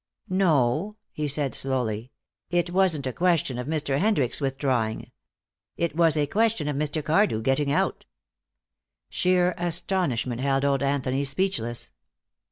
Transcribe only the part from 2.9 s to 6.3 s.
a question of Mr. Hendricks withdrawing. It was a